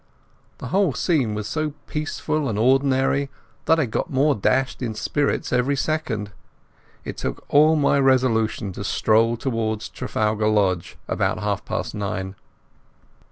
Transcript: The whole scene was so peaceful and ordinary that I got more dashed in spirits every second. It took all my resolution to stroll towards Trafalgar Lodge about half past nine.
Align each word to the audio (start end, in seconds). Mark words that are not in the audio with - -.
The 0.57 0.69
whole 0.69 0.95
scene 0.95 1.35
was 1.35 1.47
so 1.47 1.73
peaceful 1.85 2.49
and 2.49 2.57
ordinary 2.57 3.29
that 3.65 3.79
I 3.79 3.85
got 3.85 4.09
more 4.09 4.33
dashed 4.33 4.81
in 4.81 4.95
spirits 4.95 5.53
every 5.53 5.75
second. 5.75 6.31
It 7.05 7.17
took 7.17 7.45
all 7.49 7.75
my 7.75 7.99
resolution 7.99 8.71
to 8.73 8.83
stroll 8.83 9.37
towards 9.37 9.89
Trafalgar 9.89 10.47
Lodge 10.47 10.97
about 11.07 11.37
half 11.43 11.63
past 11.65 11.93
nine. 11.93 12.33